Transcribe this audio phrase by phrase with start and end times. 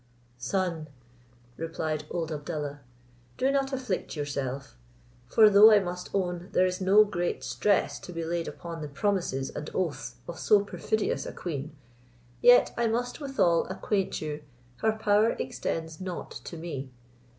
[0.39, 0.87] "Son,"
[1.57, 2.79] replied old Abdallah,
[3.37, 4.75] "do not afflict yourself;
[5.27, 8.87] for though I must own, there is no great stress to be laid upon the
[8.87, 11.75] promises and oaths of so perfidious a queen,
[12.41, 14.41] yet I must withal acquaint you,
[14.77, 16.89] her power extends not to me.